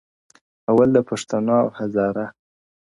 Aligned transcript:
اول 0.69 0.89
د 0.93 0.97
پښتنو 1.09 1.53
او 1.63 1.67
هزاره 1.77 2.25